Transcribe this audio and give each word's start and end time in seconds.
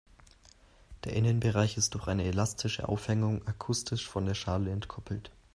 Der 1.03 1.13
Innenbereich 1.13 1.77
ist 1.77 1.93
durch 1.93 2.07
eine 2.07 2.23
elastische 2.23 2.89
Aufhängung 2.89 3.45
akustisch 3.47 4.07
von 4.09 4.25
der 4.25 4.33
Schale 4.33 4.71
entkoppelt. 4.71 5.29